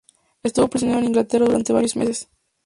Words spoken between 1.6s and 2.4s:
varios meses.